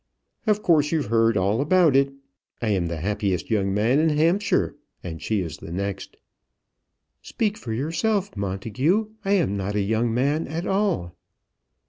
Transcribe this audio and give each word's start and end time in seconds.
"Of 0.47 0.63
course, 0.63 0.91
you've 0.91 1.11
heard 1.13 1.37
all 1.37 1.61
about 1.61 1.95
it. 1.95 2.11
I 2.59 2.69
am 2.69 2.87
the 2.87 2.97
happiest 3.01 3.51
young 3.51 3.71
man 3.71 3.99
in 3.99 4.09
Hampshire, 4.09 4.75
and 5.03 5.21
she 5.21 5.41
is 5.41 5.57
the 5.57 5.71
next." 5.71 6.17
"Speak 7.21 7.55
for 7.55 7.71
yourself, 7.71 8.35
Montagu. 8.35 9.11
I 9.23 9.33
am 9.33 9.55
not 9.55 9.75
a 9.75 9.81
young 9.81 10.11
man 10.11 10.47
at 10.47 10.65
all." 10.65 11.13